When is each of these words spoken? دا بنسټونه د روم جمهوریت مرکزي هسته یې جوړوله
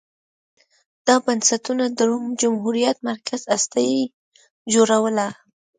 دا 1.05 1.15
بنسټونه 1.25 1.85
د 1.97 1.99
روم 2.09 2.25
جمهوریت 2.41 2.97
مرکزي 3.09 3.45
هسته 3.53 3.79
یې 3.91 3.99
جوړوله 4.73 5.27